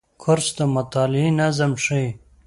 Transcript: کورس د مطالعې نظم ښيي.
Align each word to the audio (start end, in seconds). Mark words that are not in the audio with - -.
کورس 0.21 0.47
د 0.57 0.59
مطالعې 0.75 1.27
نظم 1.39 1.71
ښيي. 1.83 2.07